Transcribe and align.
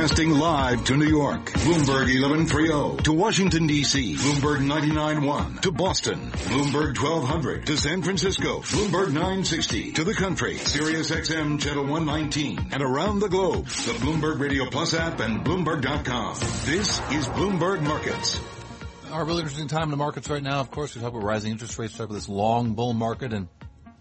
Broadcasting 0.00 0.30
live 0.30 0.84
to 0.86 0.96
New 0.96 1.04
York, 1.04 1.50
Bloomberg 1.52 2.08
1130. 2.08 3.02
To 3.02 3.12
Washington, 3.12 3.66
D.C., 3.66 4.14
Bloomberg 4.14 4.60
99.1. 4.66 5.60
To 5.60 5.72
Boston, 5.72 6.30
Bloomberg 6.30 6.98
1200. 6.98 7.66
To 7.66 7.76
San 7.76 8.00
Francisco, 8.00 8.60
Bloomberg 8.60 9.08
960. 9.08 9.92
To 9.92 10.04
the 10.04 10.14
country, 10.14 10.56
Sirius 10.56 11.10
XM 11.10 11.60
Channel 11.60 11.84
119. 11.84 12.70
And 12.72 12.82
around 12.82 13.18
the 13.18 13.28
globe, 13.28 13.66
the 13.66 13.92
Bloomberg 14.00 14.40
Radio 14.40 14.70
Plus 14.70 14.94
app 14.94 15.20
and 15.20 15.44
Bloomberg.com. 15.44 16.34
This 16.64 16.98
is 17.12 17.28
Bloomberg 17.28 17.82
Markets. 17.82 18.40
Our 19.12 19.26
really 19.26 19.40
interesting 19.40 19.68
time 19.68 19.82
in 19.82 19.90
the 19.90 19.98
markets 19.98 20.30
right 20.30 20.42
now. 20.42 20.60
Of 20.60 20.70
course, 20.70 20.94
we 20.94 21.02
talk 21.02 21.10
about 21.10 21.24
rising 21.24 21.52
interest 21.52 21.78
rates, 21.78 21.92
talk 21.92 22.06
about 22.06 22.14
this 22.14 22.28
long 22.30 22.72
bull 22.72 22.94
market, 22.94 23.34
and 23.34 23.48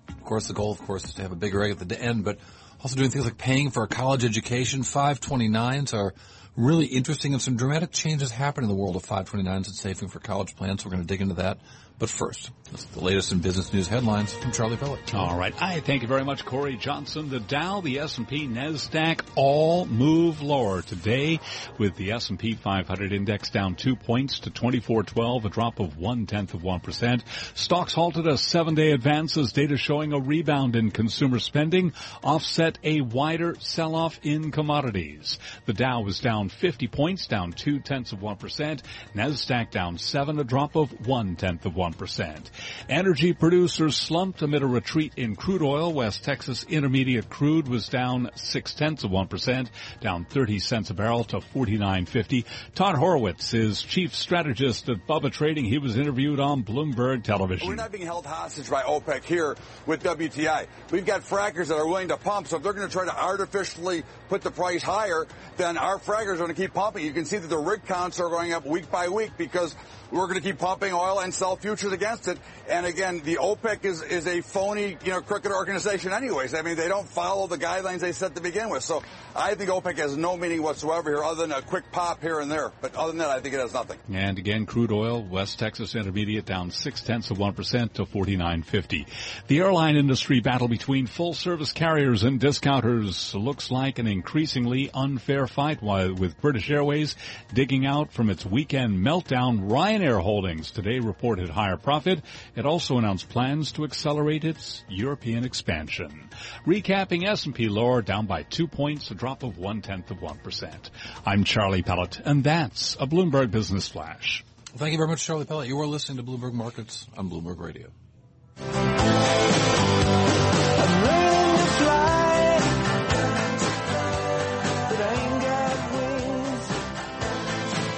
of 0.08 0.24
course, 0.24 0.48
the 0.48 0.54
goal, 0.54 0.72
of 0.72 0.80
course, 0.80 1.04
is 1.04 1.16
to 1.16 1.24
have 1.24 1.34
a 1.34 1.36
bigger 1.36 1.62
egg 1.62 1.72
at 1.72 1.90
the 1.90 2.02
end, 2.02 2.24
but 2.24 2.40
also 2.82 2.96
doing 2.96 3.10
things 3.10 3.26
like 3.26 3.38
paying 3.38 3.72
for 3.72 3.84
a 3.84 3.88
college 3.88 4.24
education. 4.24 4.82
529s 4.82 5.94
are 5.94 6.14
really 6.56 6.86
interesting 6.86 7.34
and 7.34 7.42
some 7.42 7.58
dramatic 7.58 7.92
changes 7.92 8.32
happen 8.32 8.64
in 8.64 8.70
the 8.70 8.76
world 8.76 8.96
of 8.96 9.04
529s 9.04 9.48
and 9.48 9.66
saving 9.68 10.10
for 10.10 10.20
college 10.20 10.56
plans. 10.56 10.86
We're 10.86 10.92
going 10.92 11.04
to 11.04 11.08
dig 11.08 11.22
into 11.22 11.36
that. 11.36 11.58
But 12.00 12.10
first, 12.10 12.50
the 12.94 13.02
latest 13.02 13.34
in 13.34 13.40
business 13.40 13.74
news 13.74 13.90
headlines 13.90 14.34
from 14.34 14.54
Charlie 14.54 14.78
Pellet. 14.78 15.14
All 15.14 15.38
right. 15.38 15.54
I 15.62 15.82
thank 15.82 16.02
you 16.02 16.08
very 16.08 16.24
much, 16.24 16.46
Cory 16.46 16.78
Johnson. 16.78 17.30
The 17.30 17.42
Dow, 17.42 17.82
the 17.82 18.00
S&P, 18.00 18.48
NASDAQ 18.48 19.22
all 19.36 19.86
move 19.86 20.42
lower 20.42 20.82
today 20.82 21.42
with 21.78 21.96
the 21.98 22.14
S&P 22.14 22.54
500 22.54 23.12
index 23.12 23.50
down 23.50 23.76
two 23.76 23.98
points 23.98 24.40
to 24.42 24.50
2412, 24.50 25.46
a 25.46 25.50
drop 25.50 25.80
of 25.82 25.98
one 25.98 26.26
tenth 26.26 26.54
of 26.54 26.62
1%. 26.62 27.22
Stocks 27.56 27.94
halted 27.94 28.28
a 28.28 28.38
seven 28.38 28.76
day 28.76 28.92
advance 28.92 29.36
as 29.36 29.52
data 29.52 29.76
showing 29.76 30.14
a 30.14 30.20
rebound 30.20 30.78
in 30.78 30.92
consumer 30.92 31.40
spending 31.40 31.92
offset 32.24 32.80
a 32.84 33.02
wider 33.02 33.56
sell-off 33.60 34.20
in 34.24 34.52
commodities. 34.52 35.38
The 35.66 35.74
Dow 35.74 36.02
was 36.02 36.22
down 36.22 36.48
50 36.48 36.88
points, 36.88 37.28
down 37.28 37.52
two 37.52 37.80
tenths 37.82 38.14
of 38.14 38.20
1%. 38.20 38.82
NASDAQ 39.16 39.72
down 39.72 39.98
seven, 39.98 40.40
a 40.40 40.46
drop 40.46 40.78
of 40.78 41.08
one 41.08 41.36
tenth 41.36 41.66
of 41.66 41.74
1%. 41.74 41.89
1%. 41.94 42.50
Energy 42.88 43.34
producers 43.34 43.96
slumped 43.96 44.42
amid 44.42 44.64
a 44.64 44.68
retreat 44.68 45.14
in 45.18 45.36
crude 45.36 45.62
oil. 45.62 45.94
West 45.94 46.24
Texas 46.24 46.64
Intermediate 46.64 47.30
crude 47.30 47.68
was 47.68 47.88
down 47.88 48.30
six 48.36 48.74
tenths 48.74 49.04
of 49.04 49.12
1%, 49.12 49.68
down 50.02 50.26
30 50.26 50.60
cents 50.60 50.90
a 50.90 50.94
barrel 50.94 51.24
to 51.26 51.38
49.50. 51.38 52.46
Todd 52.76 52.96
Horowitz 52.96 53.54
is 53.54 53.82
chief 53.82 54.16
strategist 54.16 54.90
at 54.90 55.08
Bubba 55.08 55.32
Trading. 55.32 55.66
He 55.66 55.78
was 55.78 55.98
interviewed 55.98 56.40
on 56.40 56.64
Bloomberg 56.64 57.24
Television. 57.24 57.68
We're 57.68 57.76
not 57.76 57.92
being 57.92 58.06
held 58.06 58.26
hostage 58.26 58.70
by 58.70 58.84
OPEC 58.84 59.24
here 59.24 59.56
with 59.86 60.04
WTI. 60.04 60.68
We've 60.92 61.06
got 61.06 61.22
frackers 61.22 61.68
that 61.68 61.78
are 61.78 61.88
willing 61.88 62.10
to 62.10 62.18
pump, 62.18 62.48
so 62.48 62.58
if 62.58 62.64
they're 62.64 62.74
going 62.74 62.88
to 62.88 62.94
try 62.94 63.06
to 63.06 63.16
artificially 63.16 64.04
put 64.30 64.42
the 64.42 64.52
price 64.52 64.84
higher, 64.84 65.28
then 65.58 65.78
our 65.78 66.00
frackers 66.00 66.34
are 66.34 66.38
going 66.38 66.50
to 66.50 66.62
keep 66.62 66.74
pumping. 66.74 67.06
You 67.06 67.14
can 67.14 67.26
see 67.26 67.38
that 67.38 67.48
the 67.48 67.58
rig 67.58 67.86
counts 67.86 68.20
are 68.20 68.30
going 68.30 68.54
up 68.54 68.66
week 68.66 68.90
by 68.92 69.10
week 69.10 69.32
because 69.38 69.76
we're 70.12 70.28
going 70.28 70.36
to 70.36 70.42
keep 70.42 70.58
pumping 70.58 70.94
oil 70.94 71.20
and 71.20 71.34
sell 71.34 71.56
futures 71.56 71.92
against 71.92 72.28
it. 72.28 72.38
And 72.70 72.86
again, 72.86 73.22
the 73.24 73.36
OPEC 73.36 73.86
is, 73.86 74.02
is 74.02 74.28
a 74.28 74.42
phony, 74.42 74.98
you 75.04 75.12
know, 75.12 75.22
crooked 75.22 75.52
organization 75.52 76.12
anyways. 76.14 76.54
I 76.54 76.62
mean, 76.62 76.76
they 76.76 76.88
don't 76.88 77.08
follow 77.08 77.48
the 77.48 77.58
guidelines 77.58 78.00
they 78.00 78.12
set 78.12 78.36
to 78.36 78.42
begin 78.42 78.70
with. 78.70 78.84
So 78.84 79.04
I 79.36 79.56
think 79.56 79.70
OPEC 79.70 79.98
has 79.98 80.18
no 80.18 80.38
meaning 80.38 80.64
whatsoever 80.64 81.10
here 81.10 81.24
other 81.24 81.48
than 81.48 81.52
a 81.52 81.62
quick 81.62 81.92
pop 81.92 82.22
here 82.22 82.40
and 82.40 82.52
there. 82.52 82.72
But 82.82 82.96
other 82.96 83.12
than 83.12 83.20
that, 83.20 83.30
I 83.30 83.40
think 83.40 83.56
it 83.56 83.60
has 83.60 83.74
nothing. 83.74 84.00
And 84.12 84.38
again, 84.38 84.66
crude 84.66 84.92
oil, 84.92 85.24
West 85.24 85.60
Texas 85.60 85.96
Intermediate 85.96 86.46
down 86.46 86.72
six 86.72 87.02
tenths 87.02 87.32
of 87.32 87.38
1% 87.38 87.94
to 87.94 88.06
49.50. 88.06 89.08
The 89.48 89.60
airline 89.60 89.96
industry 89.96 90.40
battle 90.40 90.68
between 90.68 91.08
full 91.08 91.34
service 91.34 91.72
carriers 91.72 92.24
and 92.24 92.40
discounters 92.40 93.34
looks 93.36 93.72
like 93.72 94.00
an 94.00 94.08
increasingly 94.08 94.90
unfair 94.94 95.48
fight 95.48 95.82
with 95.82 96.40
British 96.42 96.70
Airways 96.70 97.16
digging 97.54 97.86
out 97.86 98.12
from 98.12 98.30
its 98.30 98.46
weekend 98.46 98.98
meltdown. 99.00 99.72
Ryan 99.72 99.99
Ryanair 100.00 100.22
Holdings 100.22 100.72
today 100.72 101.00
reported 101.00 101.50
higher 101.50 101.76
profit. 101.76 102.22
It 102.56 102.66
also 102.66 102.98
announced 102.98 103.28
plans 103.28 103.74
to 103.74 103.84
accelerate 103.84 104.46
its 104.46 104.82
European 104.88 105.44
expansion. 105.44 106.30
Recapping 106.66 107.28
S&P 107.28 107.68
lower 107.68 108.02
down 108.02 108.26
by 108.26 108.44
two 108.44 108.66
points, 108.66 109.12
a 109.12 109.16
drop 109.16 109.44
of 109.44 109.58
one 109.58 109.82
tenth 109.82 110.10
of 110.10 110.22
one 110.22 110.38
percent. 110.38 110.90
I'm 111.26 111.44
Charlie 111.44 111.82
Pellet, 111.82 112.22
and 112.24 112.46
that's 112.46 112.96
a 112.96 113.08
Bloomberg 113.08 113.52
Business 113.52 113.90
Flash. 113.90 114.46
thank 114.78 114.94
you 114.94 114.98
very 114.98 115.10
much, 115.10 115.26
Charlie 115.26 115.46
Pellet. 115.46 115.68
You 115.68 115.80
are 115.82 115.88
listening 115.88 116.24
to 116.24 116.32
Bloomberg 116.32 116.54
Markets 116.54 117.06
on 117.18 117.30
Bloomberg 117.30 117.60
Radio. 117.60 117.90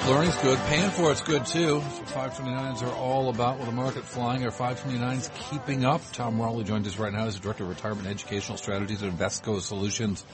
Learning's 0.07 0.37
good. 0.37 0.57
Paying 0.65 0.89
for 0.89 1.11
it's 1.11 1.21
good 1.21 1.45
too. 1.45 1.79
So 1.79 2.03
529s 2.05 2.81
are 2.81 2.93
all 2.95 3.29
about 3.29 3.59
with 3.59 3.67
the 3.67 3.71
market 3.71 4.03
flying. 4.03 4.43
Are 4.43 4.49
529s 4.49 5.29
keeping 5.51 5.85
up? 5.85 6.01
Tom 6.11 6.41
Rowley 6.41 6.63
joins 6.63 6.87
us 6.87 6.97
right 6.97 7.13
now 7.13 7.27
as 7.27 7.35
the 7.35 7.41
Director 7.41 7.63
of 7.63 7.69
Retirement 7.69 8.07
Educational 8.07 8.57
Strategies 8.57 9.03
at 9.03 9.13
Invesco 9.13 9.61
Solutions. 9.61 10.25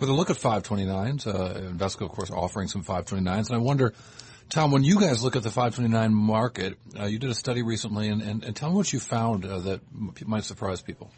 With 0.00 0.08
a 0.08 0.12
look 0.14 0.30
at 0.30 0.36
529s, 0.36 1.26
uh, 1.26 1.60
Invesco, 1.60 2.06
of 2.06 2.12
course, 2.12 2.30
offering 2.30 2.68
some 2.68 2.82
529s. 2.82 3.48
And 3.48 3.54
I 3.54 3.58
wonder, 3.58 3.92
Tom, 4.48 4.72
when 4.72 4.82
you 4.82 4.98
guys 4.98 5.22
look 5.22 5.36
at 5.36 5.42
the 5.42 5.50
529 5.50 6.14
market, 6.14 6.78
uh, 6.98 7.04
you 7.04 7.18
did 7.18 7.28
a 7.28 7.34
study 7.34 7.62
recently, 7.62 8.08
and, 8.08 8.22
and, 8.22 8.42
and 8.42 8.56
tell 8.56 8.70
me 8.70 8.76
what 8.76 8.92
you 8.94 8.98
found 8.98 9.44
uh, 9.44 9.58
that 9.60 9.80
might 10.24 10.44
surprise 10.44 10.80
people. 10.80 11.10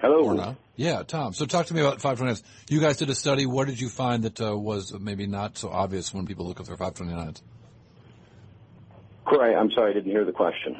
Hello. 0.00 0.24
Or 0.24 0.34
not. 0.34 0.56
Yeah, 0.76 1.02
Tom. 1.04 1.34
So 1.34 1.46
talk 1.46 1.66
to 1.66 1.74
me 1.74 1.80
about 1.80 2.00
529s. 2.00 2.42
You 2.68 2.80
guys 2.80 2.96
did 2.96 3.08
a 3.08 3.14
study. 3.14 3.46
What 3.46 3.68
did 3.68 3.80
you 3.80 3.88
find 3.88 4.24
that 4.24 4.40
uh, 4.40 4.56
was 4.56 4.92
maybe 4.98 5.26
not 5.26 5.56
so 5.56 5.68
obvious 5.68 6.12
when 6.12 6.26
people 6.26 6.46
look 6.46 6.60
at 6.60 6.66
their 6.66 6.76
529s? 6.76 7.40
Cory, 9.24 9.54
I'm 9.54 9.70
sorry, 9.70 9.92
I 9.92 9.94
didn't 9.94 10.10
hear 10.10 10.24
the 10.24 10.32
question. 10.32 10.76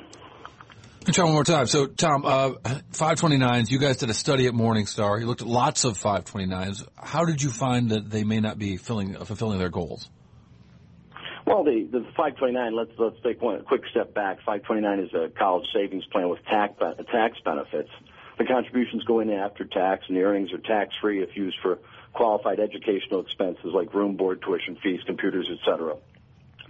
Try 1.13 1.25
one 1.25 1.35
more 1.35 1.45
time. 1.45 1.67
So, 1.67 1.87
Tom, 1.87 2.25
uh, 2.25 2.53
529s, 2.93 3.71
you 3.71 3.79
guys 3.79 3.99
did 3.99 4.09
a 4.09 4.15
study 4.15 4.47
at 4.47 4.55
Morningstar. 4.55 5.21
You 5.21 5.27
looked 5.27 5.43
at 5.43 5.47
lots 5.47 5.85
of 5.85 5.99
529s. 5.99 6.87
How 6.97 7.27
did 7.27 7.43
you 7.43 7.51
find 7.51 7.91
that 7.91 8.09
they 8.11 8.25
may 8.25 8.41
not 8.41 8.59
be 8.59 8.79
filling, 8.79 9.15
fulfilling 9.15 9.59
their 9.59 9.69
goals? 9.69 10.09
Well, 11.47 11.63
the, 11.63 11.87
the 11.93 12.01
529, 12.17 12.75
let's, 12.75 12.91
let's 12.99 13.17
take 13.23 13.43
one 13.43 13.63
quick 13.65 13.83
step 13.91 14.15
back. 14.15 14.39
529 14.47 14.99
is 15.01 15.13
a 15.13 15.29
college 15.39 15.67
savings 15.75 16.05
plan 16.07 16.31
with 16.31 16.43
tax, 16.47 16.73
tax 17.13 17.39
benefits. 17.45 17.91
The 18.39 18.45
contributions 18.45 19.05
go 19.05 19.21
in 19.21 19.31
after 19.31 19.65
tax, 19.65 20.05
and 20.09 20.17
the 20.17 20.23
earnings 20.23 20.53
are 20.53 20.59
tax 20.59 20.93
free 21.01 21.23
if 21.23 21.37
used 21.37 21.57
for 21.63 21.79
qualified 22.13 22.61
educational 22.61 23.21
expenses 23.21 23.73
like 23.75 23.95
room, 23.95 24.17
board, 24.17 24.43
tuition 24.43 24.77
fees, 24.83 25.01
computers, 25.07 25.49
etc. 25.51 25.97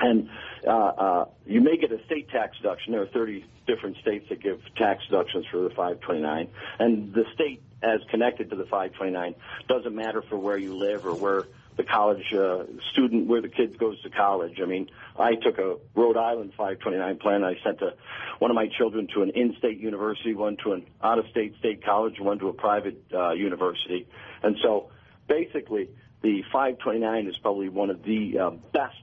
And 0.00 0.28
uh, 0.66 0.70
uh, 0.70 1.24
you 1.46 1.60
may 1.60 1.76
get 1.76 1.92
a 1.92 2.04
state 2.04 2.28
tax 2.30 2.56
deduction. 2.56 2.92
There 2.92 3.02
are 3.02 3.06
30 3.06 3.44
different 3.66 3.96
states 3.98 4.28
that 4.28 4.42
give 4.42 4.60
tax 4.76 5.04
deductions 5.08 5.46
for 5.50 5.58
the 5.58 5.70
529, 5.70 6.48
and 6.78 7.14
the 7.14 7.24
state, 7.34 7.62
as 7.82 8.00
connected 8.10 8.50
to 8.50 8.56
the 8.56 8.64
529, 8.64 9.34
doesn't 9.68 9.94
matter 9.94 10.22
for 10.22 10.36
where 10.36 10.58
you 10.58 10.76
live 10.76 11.06
or 11.06 11.14
where 11.14 11.44
the 11.76 11.82
college 11.82 12.32
uh, 12.32 12.64
student 12.92 13.26
where 13.26 13.42
the 13.42 13.48
kid 13.48 13.78
goes 13.78 14.00
to 14.02 14.10
college. 14.10 14.60
I 14.62 14.66
mean, 14.66 14.88
I 15.18 15.34
took 15.34 15.58
a 15.58 15.76
Rhode 15.94 16.16
Island 16.16 16.52
529 16.56 17.18
plan. 17.18 17.42
I 17.42 17.56
sent 17.64 17.82
a, 17.82 17.94
one 18.38 18.50
of 18.50 18.54
my 18.54 18.68
children 18.68 19.08
to 19.14 19.22
an 19.22 19.30
in-state 19.30 19.78
university, 19.78 20.34
one 20.34 20.56
to 20.62 20.72
an 20.72 20.86
out-of-state 21.02 21.56
state 21.58 21.84
college, 21.84 22.20
one 22.20 22.38
to 22.38 22.48
a 22.48 22.52
private 22.52 23.02
uh, 23.12 23.32
university. 23.32 24.06
And 24.42 24.56
so, 24.62 24.90
basically, 25.26 25.90
the 26.22 26.42
529 26.52 27.26
is 27.26 27.36
probably 27.38 27.68
one 27.68 27.90
of 27.90 28.02
the 28.04 28.38
uh, 28.38 28.50
best 28.72 28.94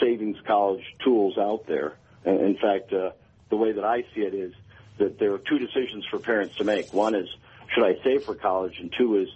savings 0.00 0.36
college 0.46 0.84
tools 1.02 1.38
out 1.38 1.66
there. 1.66 1.94
And 2.24 2.40
in 2.40 2.56
fact, 2.56 2.92
uh, 2.92 3.10
the 3.48 3.56
way 3.56 3.72
that 3.72 3.84
I 3.84 4.02
see 4.14 4.20
it 4.20 4.34
is 4.34 4.52
that 4.98 5.18
there 5.18 5.32
are 5.32 5.38
two 5.38 5.58
decisions 5.58 6.04
for 6.10 6.18
parents 6.18 6.56
to 6.56 6.64
make. 6.64 6.92
One 6.92 7.14
is, 7.14 7.28
should 7.74 7.84
I 7.84 8.02
save 8.04 8.24
for 8.24 8.34
college? 8.34 8.78
And 8.78 8.92
two 8.96 9.16
is, 9.16 9.28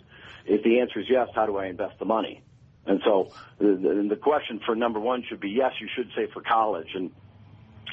if 0.47 0.63
the 0.63 0.81
answer 0.81 1.01
is 1.01 1.07
yes, 1.09 1.29
how 1.35 1.47
do 1.47 1.57
I 1.57 1.67
invest 1.67 1.99
the 1.99 2.05
money? 2.05 2.44
And 2.87 3.01
so 3.05 3.33
the, 3.59 4.07
the 4.09 4.17
question 4.17 4.61
for 4.65 4.75
number 4.77 5.01
one 5.01 5.25
should 5.29 5.41
be 5.41 5.51
yes, 5.51 5.73
you 5.81 5.89
should 5.95 6.11
save 6.15 6.31
for 6.33 6.43
college. 6.43 6.89
And 6.95 7.11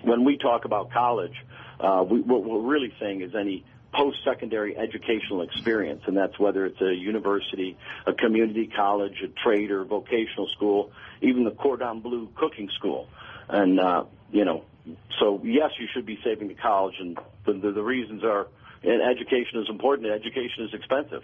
when 0.03 0.25
we 0.25 0.37
talk 0.37 0.65
about 0.65 0.91
college, 0.91 1.35
uh, 1.79 2.03
we, 2.07 2.21
what 2.21 2.43
we're 2.43 2.59
really 2.59 2.93
saying 2.99 3.21
is 3.21 3.33
any 3.35 3.63
post-secondary 3.93 4.77
educational 4.77 5.41
experience, 5.41 6.01
and 6.07 6.15
that's 6.15 6.39
whether 6.39 6.65
it's 6.65 6.81
a 6.81 6.93
university, 6.93 7.77
a 8.07 8.13
community 8.13 8.67
college, 8.73 9.21
a 9.23 9.27
trade 9.43 9.69
or 9.69 9.83
vocational 9.83 10.47
school, 10.55 10.91
even 11.21 11.43
the 11.43 11.51
cordon 11.51 11.99
bleu 11.99 12.29
cooking 12.35 12.69
school. 12.77 13.07
And, 13.49 13.79
uh, 13.79 14.05
you 14.31 14.45
know, 14.45 14.63
so 15.19 15.41
yes, 15.43 15.71
you 15.77 15.87
should 15.93 16.05
be 16.05 16.17
saving 16.23 16.47
to 16.49 16.55
college, 16.55 16.95
and 16.99 17.17
the, 17.45 17.53
the, 17.53 17.71
the 17.71 17.83
reasons 17.83 18.23
are, 18.23 18.47
and 18.83 19.01
education 19.01 19.61
is 19.61 19.69
important, 19.69 20.07
education 20.07 20.65
is 20.65 20.73
expensive. 20.73 21.23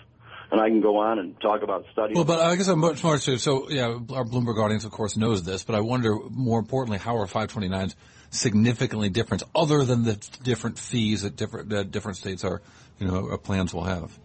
and 0.49 0.61
I 0.61 0.69
can 0.69 0.79
go 0.79 0.97
on 0.97 1.19
and 1.19 1.39
talk 1.41 1.61
about 1.61 1.85
studies. 1.91 2.15
Well, 2.15 2.23
but 2.23 2.39
I 2.39 2.55
guess 2.55 2.67
I'm 2.67 2.79
much 2.79 3.03
more 3.03 3.17
so. 3.17 3.35
So 3.35 3.69
yeah, 3.69 3.87
our 3.87 4.23
Bloomberg 4.23 4.63
audience, 4.63 4.85
of 4.85 4.91
course, 4.91 5.17
knows 5.17 5.43
this, 5.43 5.63
but 5.63 5.75
I 5.75 5.81
wonder 5.81 6.17
more 6.29 6.59
importantly, 6.59 6.99
how 6.99 7.17
are 7.17 7.25
529s 7.25 7.95
significantly 8.29 9.09
different, 9.09 9.43
other 9.55 9.83
than 9.83 10.03
the 10.03 10.15
different 10.43 10.79
fees 10.79 11.23
that 11.23 11.35
different 11.35 11.69
that 11.69 11.91
different 11.91 12.17
states 12.17 12.43
are, 12.43 12.61
you 12.99 13.07
know, 13.07 13.29
uh, 13.29 13.37
plans 13.37 13.73
will 13.73 13.83
have. 13.83 14.17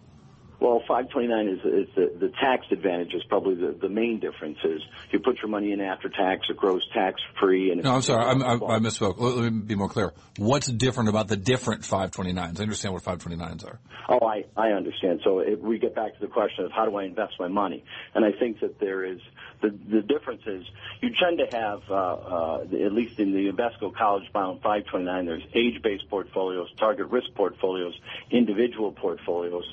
Well, 0.63 0.81
529 0.87 1.47
is, 1.49 1.59
is 1.59 1.93
the, 1.93 2.27
the 2.27 2.33
tax 2.39 2.65
advantage 2.71 3.13
is 3.13 3.21
probably 3.27 3.55
the, 3.55 3.77
the 3.81 3.89
main 3.89 4.21
difference 4.21 4.59
is 4.63 4.81
you 5.11 5.19
put 5.19 5.39
your 5.39 5.49
money 5.49 5.73
in 5.73 5.81
after 5.81 6.07
tax, 6.07 6.47
it 6.49 6.55
grows 6.55 6.81
tax 6.93 7.19
free. 7.37 7.69
And 7.69 7.83
no, 7.83 7.95
I'm 7.95 8.01
sorry, 8.01 8.23
I'm, 8.23 8.41
I, 8.41 8.53
I 8.53 8.79
misspoke. 8.79 9.15
Let, 9.19 9.35
let, 9.35 9.51
me 9.51 9.59
be 9.59 9.75
more 9.75 9.89
clear. 9.89 10.13
What's 10.37 10.67
different 10.67 11.09
about 11.09 11.27
the 11.27 11.35
different 11.35 11.81
529s? 11.81 12.61
I 12.61 12.63
understand 12.63 12.93
what 12.93 13.03
529s 13.03 13.65
are. 13.65 13.81
Oh, 14.07 14.25
I, 14.25 14.45
I 14.55 14.69
understand. 14.69 15.19
So 15.25 15.39
if 15.39 15.59
we 15.59 15.79
get 15.79 15.95
back 15.95 16.13
to 16.13 16.19
the 16.21 16.27
question 16.27 16.63
of 16.63 16.71
how 16.71 16.85
do 16.85 16.95
I 16.95 17.03
invest 17.03 17.33
my 17.41 17.49
money, 17.49 17.83
and 18.15 18.23
I 18.23 18.31
think 18.31 18.61
that 18.61 18.79
there 18.79 19.03
is 19.03 19.19
the 19.61 19.69
the 19.69 20.01
difference 20.01 20.41
is 20.45 20.63
you 21.01 21.09
tend 21.19 21.39
to 21.39 21.57
have 21.57 21.81
uh, 21.89 21.93
uh, 21.93 22.85
at 22.85 22.91
least 22.91 23.19
in 23.19 23.31
the 23.31 23.49
Invesco 23.49 23.93
CollegeBound 23.93 24.61
529, 24.61 25.25
there's 25.25 25.43
age-based 25.53 26.09
portfolios, 26.09 26.67
target 26.77 27.07
risk 27.07 27.27
portfolios, 27.33 27.97
individual 28.29 28.91
portfolios. 28.91 29.63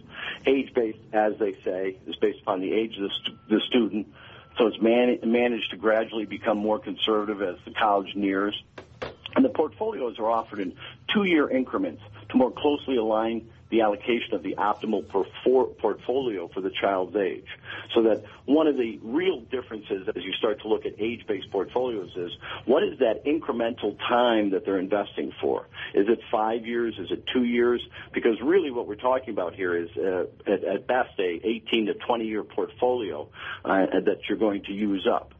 Age-based, 0.80 1.14
as 1.14 1.32
they 1.38 1.54
say, 1.64 1.98
is 2.06 2.16
based 2.16 2.40
upon 2.42 2.60
the 2.60 2.72
age 2.72 2.96
of 2.96 3.02
the, 3.02 3.10
st- 3.22 3.48
the 3.48 3.60
student. 3.68 4.06
So 4.58 4.66
it's 4.66 4.80
man- 4.80 5.18
managed 5.24 5.70
to 5.70 5.76
gradually 5.76 6.26
become 6.26 6.58
more 6.58 6.78
conservative 6.78 7.40
as 7.42 7.56
the 7.64 7.72
college 7.72 8.14
nears. 8.14 8.60
And 9.36 9.44
the 9.44 9.50
portfolios 9.50 10.18
are 10.18 10.30
offered 10.30 10.60
in 10.60 10.74
two-year 11.12 11.50
increments 11.50 12.02
to 12.30 12.36
more 12.36 12.50
closely 12.50 12.96
align 12.96 13.48
the 13.70 13.82
allocation 13.82 14.34
of 14.34 14.42
the 14.42 14.56
optimal 14.56 15.08
portfolio 15.08 16.48
for 16.48 16.60
the 16.60 16.70
child's 16.70 17.14
age. 17.16 17.46
So 17.94 18.02
that 18.02 18.24
one 18.44 18.66
of 18.66 18.76
the 18.76 18.98
real 19.02 19.40
differences 19.42 20.08
as 20.08 20.24
you 20.24 20.32
start 20.32 20.60
to 20.62 20.68
look 20.68 20.86
at 20.86 20.94
age-based 20.98 21.50
portfolios 21.52 22.10
is 22.16 22.32
what 22.64 22.82
is 22.82 22.98
that 22.98 23.24
incremental 23.24 23.96
time 24.08 24.50
that 24.50 24.64
they're 24.64 24.78
investing 24.78 25.32
for? 25.40 25.68
Is 25.94 26.08
it 26.08 26.18
five 26.32 26.66
years? 26.66 26.96
Is 26.98 27.12
it 27.12 27.24
two 27.32 27.44
years? 27.44 27.80
Because 28.12 28.40
really 28.42 28.72
what 28.72 28.88
we're 28.88 28.96
talking 28.96 29.30
about 29.30 29.54
here 29.54 29.76
is 29.76 29.88
uh, 29.96 30.24
at, 30.46 30.64
at 30.64 30.86
best 30.88 31.18
a 31.20 31.40
18 31.44 31.86
to 31.86 31.94
20 31.94 32.26
year 32.26 32.42
portfolio 32.42 33.28
uh, 33.64 33.86
that 34.04 34.18
you're 34.28 34.38
going 34.38 34.64
to 34.64 34.72
use 34.72 35.06
up. 35.10 35.32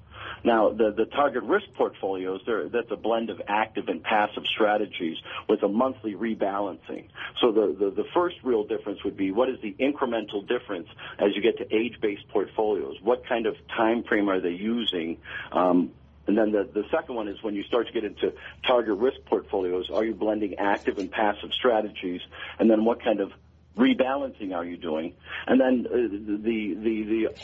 Now, 0.45 0.71
the, 0.71 0.93
the 0.97 1.05
target 1.07 1.43
risk 1.43 1.67
portfolios, 1.75 2.41
that's 2.73 2.91
a 2.91 2.97
blend 2.97 3.31
of 3.31 3.41
active 3.47 3.89
and 3.89 4.03
passive 4.03 4.45
strategies 4.47 5.17
with 5.49 5.63
a 5.63 5.69
monthly 5.69 6.15
rebalancing. 6.15 7.09
So 7.41 7.53
the, 7.53 7.77
the, 7.79 7.91
the 7.91 8.05
first 8.15 8.37
real 8.43 8.65
difference 8.65 9.05
would 9.05 9.17
be 9.17 9.31
what 9.31 9.49
is 9.49 9.61
the 9.63 9.75
incremental 9.79 10.47
difference 10.47 10.89
as 11.19 11.35
you 11.35 11.43
get 11.43 11.59
to 11.59 11.75
age-based 11.75 12.29
portfolios? 12.29 12.97
What 13.03 13.27
kind 13.27 13.47
of 13.47 13.57
time 13.77 14.03
frame 14.05 14.29
are 14.29 14.41
they 14.41 14.51
using? 14.51 15.19
Um, 15.53 15.93
and 16.27 16.39
then 16.39 16.53
the, 16.53 16.69
the 16.73 16.85
second 16.91 17.15
one 17.17 17.29
is 17.29 17.43
when 17.43 17.55
you 17.55 17.65
start 17.65 17.87
to 17.89 17.93
get 17.93 18.05
into 18.05 18.33
target 18.67 18.97
risk 18.99 19.19
portfolios, 19.27 19.91
are 19.93 20.05
you 20.05 20.15
blending 20.15 20.55
active 20.59 20.99
and 20.99 21.11
passive 21.11 21.51
strategies? 21.53 22.21
And 22.59 22.71
then 22.71 22.85
what 22.85 23.03
kind 23.03 23.21
of 23.21 23.33
rebalancing 23.77 24.55
are 24.55 24.65
you 24.65 24.77
doing? 24.77 25.15
And 25.47 25.61
then 25.61 25.87
uh, 25.87 25.97
the, 25.97 26.75
the, 26.83 27.03
the 27.05 27.35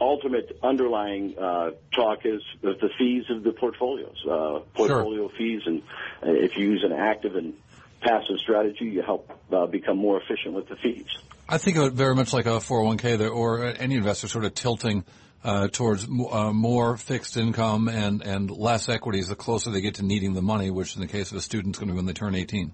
ultimate 0.00 0.58
underlying 0.62 1.36
uh, 1.38 1.70
talk 1.92 2.20
is 2.24 2.42
the 2.62 2.90
fees 2.98 3.24
of 3.30 3.42
the 3.42 3.52
portfolios, 3.52 4.16
uh, 4.24 4.60
portfolio 4.74 5.28
sure. 5.28 5.36
fees, 5.38 5.62
and 5.66 5.82
uh, 6.22 6.30
if 6.30 6.56
you 6.56 6.70
use 6.70 6.84
an 6.84 6.92
active 6.92 7.36
and 7.36 7.54
passive 8.00 8.38
strategy, 8.38 8.86
you 8.86 9.02
help 9.02 9.30
uh, 9.52 9.66
become 9.66 9.96
more 9.96 10.20
efficient 10.20 10.54
with 10.54 10.68
the 10.68 10.76
fees. 10.76 11.06
I 11.48 11.58
think 11.58 11.76
of 11.76 11.84
it 11.84 11.92
very 11.92 12.14
much 12.14 12.32
like 12.32 12.46
a 12.46 12.60
401k 12.60 13.30
or 13.30 13.64
any 13.64 13.96
investor 13.96 14.28
sort 14.28 14.44
of 14.44 14.54
tilting 14.54 15.04
uh, 15.44 15.68
towards 15.68 16.04
uh, 16.04 16.52
more 16.52 16.96
fixed 16.96 17.36
income 17.36 17.88
and, 17.88 18.22
and 18.22 18.50
less 18.50 18.88
equities 18.88 19.28
the 19.28 19.36
closer 19.36 19.70
they 19.70 19.82
get 19.82 19.96
to 19.96 20.04
needing 20.04 20.32
the 20.32 20.42
money, 20.42 20.70
which 20.70 20.96
in 20.96 21.02
the 21.02 21.06
case 21.06 21.30
of 21.30 21.36
a 21.36 21.40
student 21.40 21.76
is 21.76 21.78
going 21.78 21.88
to 21.88 21.92
be 21.92 21.96
when 21.96 22.06
they 22.06 22.14
turn 22.14 22.34
18. 22.34 22.72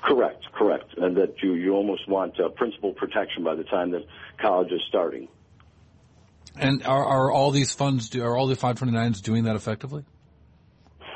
Correct, 0.00 0.44
correct. 0.52 0.94
And 0.96 1.16
that 1.16 1.42
you, 1.42 1.54
you 1.54 1.74
almost 1.74 2.08
want 2.08 2.38
uh, 2.40 2.48
principal 2.50 2.92
protection 2.92 3.42
by 3.42 3.56
the 3.56 3.64
time 3.64 3.90
that 3.92 4.04
college 4.40 4.70
is 4.70 4.80
starting. 4.88 5.28
And 6.58 6.84
are, 6.84 7.04
are 7.04 7.30
all 7.30 7.50
these 7.50 7.72
funds, 7.72 8.10
do, 8.10 8.22
are 8.22 8.36
all 8.36 8.46
the 8.46 8.56
529s 8.56 9.22
doing 9.22 9.44
that 9.44 9.56
effectively? 9.56 10.04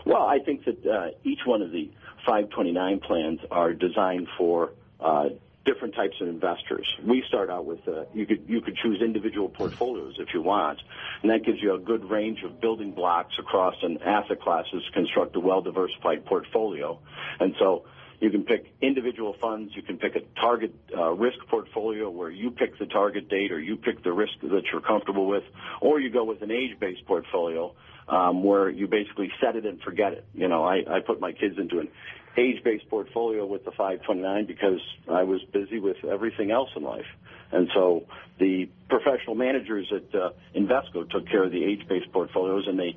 Well, 0.04 0.22
I 0.22 0.38
think 0.38 0.64
that 0.64 0.86
uh, 0.86 1.08
each 1.24 1.40
one 1.44 1.62
of 1.62 1.72
the 1.72 1.90
529 2.24 3.00
plans 3.00 3.40
are 3.50 3.72
designed 3.72 4.28
for 4.38 4.72
uh, 5.00 5.28
different 5.64 5.94
types 5.94 6.14
of 6.20 6.28
investors. 6.28 6.86
We 7.04 7.24
start 7.26 7.50
out 7.50 7.66
with 7.66 7.86
uh, 7.88 8.04
you 8.14 8.24
could 8.24 8.44
you 8.46 8.60
could 8.60 8.76
choose 8.76 9.02
individual 9.02 9.48
portfolios 9.48 10.14
if 10.18 10.28
you 10.32 10.40
want, 10.40 10.80
and 11.22 11.30
that 11.30 11.44
gives 11.44 11.60
you 11.60 11.74
a 11.74 11.78
good 11.78 12.08
range 12.08 12.42
of 12.44 12.60
building 12.60 12.92
blocks 12.92 13.34
across 13.38 13.74
an 13.82 13.98
asset 14.02 14.40
classes 14.40 14.82
to 14.86 14.92
construct 14.92 15.34
a 15.36 15.40
well 15.40 15.60
diversified 15.60 16.24
portfolio. 16.24 16.98
And 17.40 17.54
so 17.58 17.84
you 18.20 18.30
can 18.30 18.44
pick 18.44 18.72
individual 18.80 19.36
funds. 19.40 19.72
You 19.74 19.82
can 19.82 19.98
pick 19.98 20.16
a 20.16 20.20
target 20.40 20.74
uh, 20.96 21.10
risk 21.10 21.38
portfolio 21.48 22.08
where 22.10 22.30
you 22.30 22.50
pick 22.50 22.78
the 22.78 22.86
target 22.86 23.28
date 23.28 23.52
or 23.52 23.60
you 23.60 23.76
pick 23.76 24.02
the 24.02 24.12
risk 24.12 24.32
that 24.42 24.62
you're 24.72 24.80
comfortable 24.80 25.26
with, 25.26 25.44
or 25.80 26.00
you 26.00 26.10
go 26.10 26.24
with 26.24 26.42
an 26.42 26.50
age-based 26.50 27.06
portfolio 27.06 27.74
um, 28.08 28.42
where 28.44 28.68
you 28.68 28.86
basically 28.86 29.30
set 29.40 29.56
it 29.56 29.66
and 29.66 29.80
forget 29.82 30.12
it. 30.12 30.26
You 30.34 30.48
know, 30.48 30.64
I, 30.64 30.76
I 30.88 31.00
put 31.00 31.20
my 31.20 31.32
kids 31.32 31.56
into 31.58 31.80
an 31.80 31.88
age-based 32.36 32.88
portfolio 32.88 33.46
with 33.46 33.64
the 33.64 33.70
529 33.72 34.46
because 34.46 34.80
I 35.10 35.22
was 35.24 35.42
busy 35.52 35.78
with 35.78 35.96
everything 36.04 36.50
else 36.50 36.70
in 36.76 36.82
life. 36.82 37.06
And 37.52 37.68
so 37.74 38.04
the 38.38 38.68
professional 38.88 39.34
managers 39.34 39.90
at 39.94 40.14
uh, 40.18 40.30
Invesco 40.54 41.08
took 41.08 41.28
care 41.28 41.44
of 41.44 41.52
the 41.52 41.64
age-based 41.64 42.12
portfolios, 42.12 42.66
and 42.66 42.78
they 42.78 42.96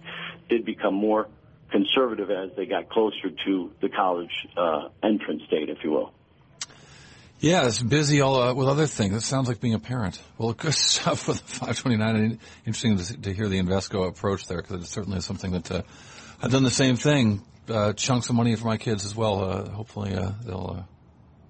did 0.49 0.65
become 0.65 0.93
more 0.93 1.27
conservative 1.71 2.29
as 2.29 2.51
they 2.55 2.65
got 2.65 2.89
closer 2.89 3.29
to 3.45 3.71
the 3.81 3.89
college 3.89 4.47
uh, 4.57 4.89
entrance 5.03 5.43
date, 5.49 5.69
if 5.69 5.83
you 5.83 5.91
will. 5.91 6.13
Yeah, 7.39 7.67
it's 7.67 7.81
busy 7.81 8.19
all 8.19 8.41
uh, 8.41 8.53
with 8.53 8.67
other 8.67 8.85
things. 8.85 9.15
It 9.15 9.21
sounds 9.21 9.47
like 9.47 9.61
being 9.61 9.73
a 9.73 9.79
parent. 9.79 10.21
Well, 10.37 10.51
good 10.57 10.73
stuff 10.73 11.27
with 11.27 11.39
529. 11.39 12.39
Interesting 12.65 12.97
to, 12.97 13.21
to 13.21 13.33
hear 13.33 13.47
the 13.47 13.61
Invesco 13.61 14.07
approach 14.07 14.47
there 14.47 14.61
because 14.61 14.83
it 14.83 14.87
certainly 14.87 15.19
is 15.19 15.25
something 15.25 15.51
that 15.51 15.71
uh, 15.71 15.81
I've 16.41 16.51
done 16.51 16.63
the 16.63 16.69
same 16.69 16.97
thing. 16.97 17.41
Uh, 17.69 17.93
chunks 17.93 18.29
of 18.29 18.35
money 18.35 18.55
for 18.55 18.65
my 18.65 18.77
kids 18.77 19.05
as 19.05 19.15
well. 19.15 19.43
Uh, 19.43 19.69
hopefully, 19.69 20.15
uh, 20.15 20.31
they'll 20.43 20.77
uh, 20.79 20.83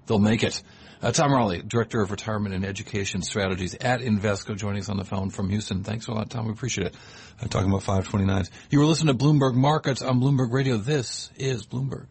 they'll 0.10 0.20
make 0.20 0.44
it. 0.44 0.62
Uh, 1.02 1.14
Tom 1.14 1.32
Rowley, 1.32 1.62
Director 1.62 2.02
of 2.02 2.12
Retirement 2.12 2.54
and 2.54 2.66
Education 2.66 3.22
Strategies 3.22 3.74
at 3.76 4.02
Invesco, 4.02 4.58
joining 4.58 4.82
us 4.82 4.90
on 4.90 4.98
the 4.98 5.06
phone 5.06 5.30
from 5.30 5.50
Houston. 5.50 5.86
Thanks 5.86 6.08
a 6.08 6.12
lot, 6.12 6.30
Tom. 6.30 6.48
We 6.48 6.52
appreciate 6.52 6.88
it. 6.88 6.96
Uh, 7.42 7.48
talking 7.48 7.70
about 7.70 7.84
529s. 7.84 8.50
You 8.70 8.80
were 8.80 8.86
listening 8.86 9.18
to 9.18 9.24
Bloomberg 9.24 9.54
Markets 9.54 10.02
on 10.02 10.20
Bloomberg 10.20 10.52
Radio. 10.52 10.76
This 10.76 11.32
is 11.38 11.66
Bloomberg. 11.66 12.08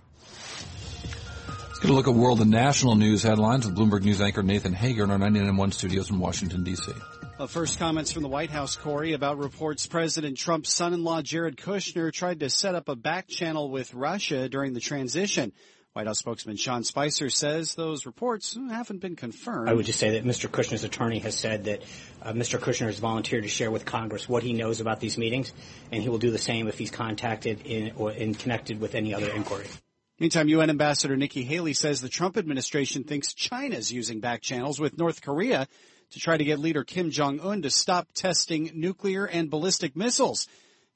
Let's 1.67 1.81
get 1.81 1.91
a 1.91 1.95
look 1.95 2.09
at 2.09 2.15
world 2.15 2.41
and 2.41 2.51
national 2.51 2.95
news 2.95 3.23
headlines 3.23 3.67
with 3.67 3.77
Bloomberg 3.77 4.05
News 4.05 4.23
anchor 4.23 4.43
Nathan 4.43 4.73
Hager 4.73 5.05
in 5.05 5.11
our 5.11 5.19
99.1 5.19 5.75
studios 5.75 6.11
in 6.11 6.19
Washington, 6.19 6.65
D.C. 6.65 6.91
Well, 7.39 7.47
first 7.47 7.79
comments 7.79 8.11
from 8.11 8.23
the 8.23 8.29
White 8.29 8.51
House, 8.51 8.75
Cory, 8.75 9.13
about 9.13 9.39
reports 9.39 9.87
President 9.87 10.39
Trump's 10.39 10.73
son-in-law 10.73 11.23
Jared 11.23 11.57
Kushner 11.57 12.13
tried 12.13 12.41
to 12.41 12.51
set 12.51 12.75
up 12.75 12.89
a 12.89 12.97
back 12.97 13.29
channel 13.29 13.71
with 13.71 13.93
Russia 13.93 14.49
during 14.49 14.73
the 14.73 14.81
transition. 14.81 15.53
White 15.99 16.07
House 16.07 16.21
spokesman 16.21 16.55
Sean 16.55 16.85
Spicer 16.85 17.29
says 17.29 17.75
those 17.75 18.07
reports 18.07 18.57
haven't 18.71 19.01
been 19.01 19.17
confirmed. 19.17 19.69
I 19.69 19.73
would 19.73 19.85
just 19.85 19.99
say 19.99 20.11
that 20.11 20.25
Mr. 20.25 20.49
Kushner's 20.49 20.85
attorney 20.85 21.19
has 21.19 21.35
said 21.37 21.65
that 21.65 21.83
uh, 22.23 22.33
Mr. 22.35 22.61
Kushner 22.61 22.87
has 22.87 23.01
volunteered 23.01 23.43
to 23.43 23.49
share 23.49 23.69
with 23.69 23.85
Congress 23.85 24.29
what 24.29 24.45
he 24.45 24.53
knows 24.53 24.81
about 24.81 25.01
these 25.01 25.19
meetings, 25.19 25.53
and 25.91 26.01
he 26.01 26.09
will 26.09 26.19
do 26.19 26.31
the 26.31 26.39
same 26.39 26.69
if 26.69 26.79
he's 26.79 26.93
contacted 26.93 27.67
in, 27.67 27.95
or 27.97 28.13
in 28.13 28.37
connected 28.37 28.81
with 28.81 28.95
any 28.95 29.13
other 29.13 29.29
inquiry. 29.29 29.67
Meantime, 30.21 30.47
UN 30.47 30.71
Ambassador 30.71 31.17
Nikki 31.17 31.43
Haley 31.43 31.73
says 31.73 32.01
the 32.01 32.09
Trump 32.09 32.37
administration 32.37 33.03
thinks 33.03 33.35
China's 33.35 33.91
using 33.91 34.21
back 34.21 34.41
channels 34.41 34.79
with 34.79 34.97
North 34.97 35.21
Korea 35.21 35.67
to 36.13 36.21
try 36.21 36.37
to 36.37 36.45
get 36.45 36.61
leader 36.61 36.85
Kim 36.85 37.11
Jong-un 37.11 37.63
to 37.63 37.71
stop 37.71 38.07
testing 38.15 38.71
nuclear 38.73 39.25
and 39.25 39.51
ballistic 39.51 39.97
missiles. 39.97 40.47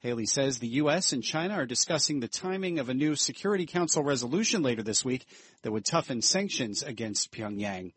Haley 0.03 0.25
says 0.25 0.59
the 0.59 0.67
U.S. 0.67 1.13
and 1.13 1.23
China 1.23 1.53
are 1.53 1.65
discussing 1.65 2.19
the 2.19 2.27
timing 2.27 2.77
of 2.79 2.89
a 2.89 2.93
new 2.93 3.15
Security 3.15 3.65
Council 3.65 4.03
resolution 4.03 4.61
later 4.61 4.83
this 4.83 5.05
week 5.05 5.25
that 5.61 5.71
would 5.71 5.85
toughen 5.85 6.21
sanctions 6.21 6.83
against 6.83 7.31
Pyongyang. 7.31 7.93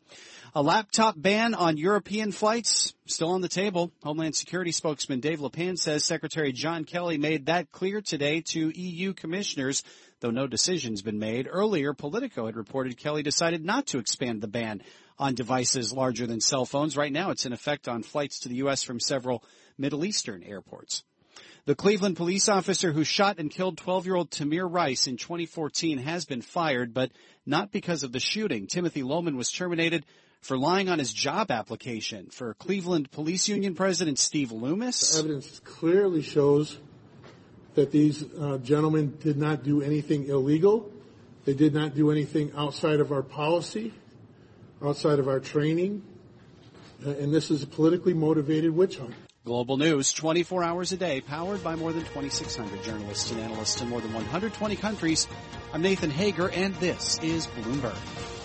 A 0.55 0.61
laptop 0.61 1.15
ban 1.17 1.53
on 1.53 1.75
European 1.75 2.31
flights 2.31 2.93
still 3.07 3.31
on 3.31 3.41
the 3.41 3.49
table. 3.49 3.91
Homeland 4.03 4.37
Security 4.37 4.71
spokesman 4.71 5.19
Dave 5.19 5.41
Lapan 5.41 5.75
says 5.75 6.05
Secretary 6.05 6.53
John 6.53 6.85
Kelly 6.85 7.17
made 7.17 7.47
that 7.47 7.73
clear 7.73 7.99
today 7.99 8.39
to 8.39 8.71
EU 8.73 9.11
commissioners, 9.11 9.83
though 10.21 10.31
no 10.31 10.47
decision's 10.47 11.01
been 11.01 11.19
made. 11.19 11.45
Earlier, 11.51 11.93
Politico 11.93 12.45
had 12.45 12.55
reported 12.55 12.95
Kelly 12.95 13.21
decided 13.21 13.65
not 13.65 13.87
to 13.87 13.99
expand 13.99 14.39
the 14.39 14.47
ban 14.47 14.81
on 15.19 15.35
devices 15.35 15.91
larger 15.91 16.25
than 16.25 16.39
cell 16.39 16.63
phones. 16.63 16.95
Right 16.95 17.11
now, 17.11 17.31
it's 17.31 17.45
in 17.45 17.51
effect 17.51 17.89
on 17.89 18.01
flights 18.01 18.39
to 18.39 18.49
the 18.49 18.55
U.S. 18.55 18.81
from 18.81 19.01
several 19.01 19.43
Middle 19.77 20.05
Eastern 20.05 20.41
airports. 20.41 21.03
The 21.67 21.75
Cleveland 21.75 22.15
police 22.15 22.47
officer 22.47 22.93
who 22.93 23.03
shot 23.03 23.39
and 23.39 23.51
killed 23.51 23.75
12-year-old 23.75 24.31
Tamir 24.31 24.65
Rice 24.71 25.05
in 25.05 25.17
2014 25.17 25.97
has 25.97 26.23
been 26.23 26.41
fired, 26.41 26.93
but 26.93 27.11
not 27.45 27.73
because 27.73 28.03
of 28.03 28.13
the 28.13 28.21
shooting. 28.21 28.67
Timothy 28.67 29.03
Loehmann 29.03 29.35
was 29.35 29.51
terminated 29.51 30.05
for 30.39 30.57
lying 30.57 30.87
on 30.87 30.97
his 30.97 31.11
job 31.11 31.51
application. 31.51 32.29
For 32.29 32.53
Cleveland 32.53 33.11
Police 33.11 33.49
Union 33.49 33.75
President 33.75 34.17
Steve 34.17 34.53
Loomis, 34.53 35.19
evidence 35.19 35.59
clearly 35.59 36.21
shows 36.21 36.77
that 37.75 37.91
these 37.91 38.23
uh, 38.23 38.59
gentlemen 38.59 39.17
did 39.19 39.35
not 39.35 39.63
do 39.63 39.81
anything 39.81 40.27
illegal. 40.29 40.89
They 41.43 41.53
did 41.53 41.73
not 41.73 41.93
do 41.93 42.11
anything 42.11 42.53
outside 42.55 43.01
of 43.01 43.11
our 43.11 43.23
policy, 43.23 43.93
outside 44.81 45.19
of 45.19 45.27
our 45.27 45.41
training, 45.41 46.01
uh, 47.05 47.09
and 47.09 47.33
this 47.33 47.51
is 47.51 47.61
a 47.61 47.67
politically 47.67 48.13
motivated 48.13 48.71
witch 48.71 48.99
hunt. 48.99 49.15
Global 49.47 49.77
News, 49.77 50.11
24 50.11 50.61
hours 50.61 50.91
a 50.91 50.97
day, 50.97 51.21
powered 51.21 51.63
by 51.63 51.77
more 51.77 51.93
than 51.93 52.03
2,600 52.03 52.83
journalists 52.83 53.31
and 53.31 53.39
analysts 53.39 53.81
in 53.81 53.87
more 53.87 54.01
than 54.01 54.13
120 54.13 54.75
countries. 54.75 55.25
I'm 55.71 55.81
Nathan 55.81 56.09
Hager, 56.09 56.49
and 56.49 56.75
this 56.75 57.17
is 57.23 57.47
Bloomberg. 57.47 58.36